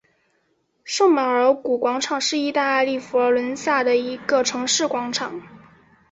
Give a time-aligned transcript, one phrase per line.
[0.83, 5.43] 圣马尔谷广场是意大利佛罗伦萨的一个城市广场。